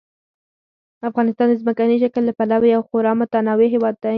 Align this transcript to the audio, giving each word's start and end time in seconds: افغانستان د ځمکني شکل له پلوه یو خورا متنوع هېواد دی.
افغانستان 1.09 1.47
د 1.49 1.53
ځمکني 1.61 1.95
شکل 2.03 2.23
له 2.27 2.33
پلوه 2.39 2.67
یو 2.73 2.81
خورا 2.87 3.11
متنوع 3.19 3.67
هېواد 3.75 3.95
دی. 4.03 4.09